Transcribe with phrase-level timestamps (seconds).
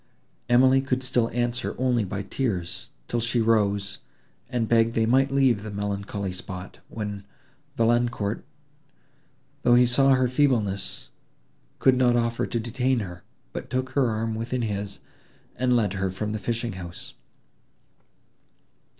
[0.49, 3.99] Emily could still answer only by tears, till she rose,
[4.49, 7.23] and begged they might leave the melancholy spot, when
[7.77, 8.43] Valancourt,
[9.61, 11.09] though he saw her feebleness,
[11.77, 13.21] could not offer to detain her,
[13.53, 15.01] but took her arm within his,
[15.55, 17.13] and led her from the fishing house.